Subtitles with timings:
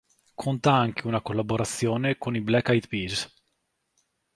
[0.33, 3.33] Conta anche una collaborazione con i Black Eyed Peas.